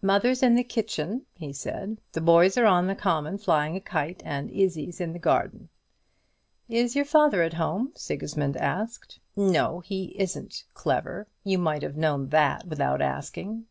[0.00, 4.22] "Mother's in the kitchen," he said; "the boys are on the common flying a kite,
[4.24, 5.68] and Izzie's in the garden."
[6.70, 9.18] "Is your father at home?" Sigismund asked.
[9.36, 13.62] "No, he isn't, Clever; you might have known that without asking.